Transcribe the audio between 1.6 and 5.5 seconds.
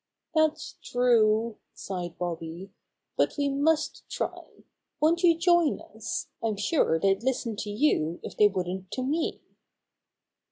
sighed Bobby, "but we must try. Won't you